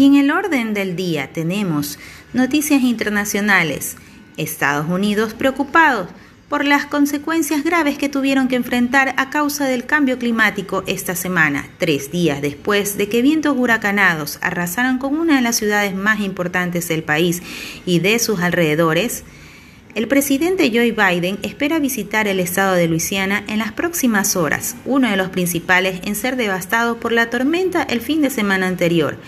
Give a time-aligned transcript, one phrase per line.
[0.00, 1.98] Y en el orden del día tenemos
[2.32, 3.96] noticias internacionales.
[4.38, 6.08] Estados Unidos preocupados
[6.48, 11.68] por las consecuencias graves que tuvieron que enfrentar a causa del cambio climático esta semana,
[11.76, 16.88] tres días después de que vientos huracanados arrasaron con una de las ciudades más importantes
[16.88, 17.42] del país
[17.84, 19.22] y de sus alrededores.
[19.94, 25.10] El presidente Joe Biden espera visitar el estado de Luisiana en las próximas horas, uno
[25.10, 29.18] de los principales en ser devastado por la tormenta el fin de semana anterior.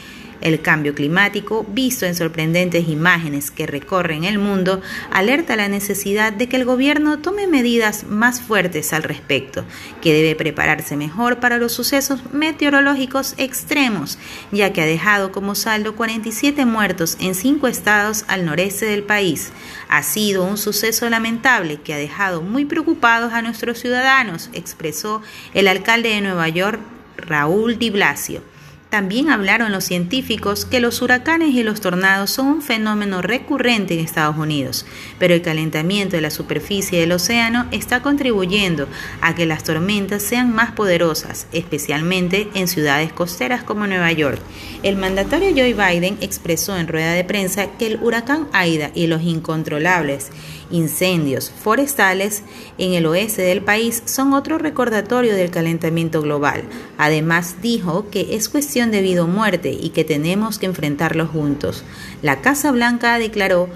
[0.42, 6.48] El cambio climático, visto en sorprendentes imágenes que recorren el mundo, alerta la necesidad de
[6.48, 9.64] que el gobierno tome medidas más fuertes al respecto,
[10.00, 14.18] que debe prepararse mejor para los sucesos meteorológicos extremos,
[14.50, 19.52] ya que ha dejado como saldo 47 muertos en cinco estados al noreste del país.
[19.88, 25.22] Ha sido un suceso lamentable que ha dejado muy preocupados a nuestros ciudadanos, expresó
[25.54, 26.80] el alcalde de Nueva York,
[27.16, 28.51] Raúl Di Blasio.
[28.92, 34.00] También hablaron los científicos que los huracanes y los tornados son un fenómeno recurrente en
[34.00, 34.84] Estados Unidos,
[35.18, 38.88] pero el calentamiento de la superficie del océano está contribuyendo
[39.22, 44.42] a que las tormentas sean más poderosas, especialmente en ciudades costeras como Nueva York.
[44.82, 49.22] El mandatario Joe Biden expresó en rueda de prensa que el huracán Aida y los
[49.22, 50.30] incontrolables
[50.72, 52.42] incendios forestales
[52.78, 56.64] en el oeste del país son otro recordatorio del calentamiento global.
[56.98, 61.84] Además dijo que es cuestión de vida o muerte y que tenemos que enfrentarlo juntos.
[62.22, 63.68] La Casa Blanca declaró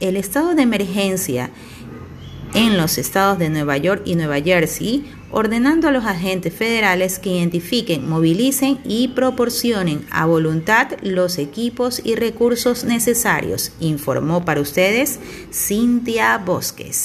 [0.00, 1.50] el estado de emergencia
[2.54, 7.30] en los estados de Nueva York y Nueva Jersey, ordenando a los agentes federales que
[7.30, 15.18] identifiquen, movilicen y proporcionen a voluntad los equipos y recursos necesarios, informó para ustedes
[15.52, 17.04] Cintia Bosques.